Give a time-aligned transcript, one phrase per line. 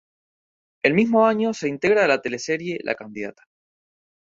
[0.81, 3.43] El mismo año se integra a la teleserie "La candidata".